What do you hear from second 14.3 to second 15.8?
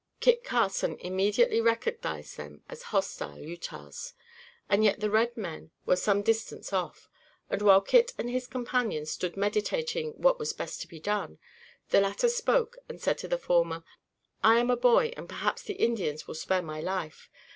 "I am a boy and perhaps the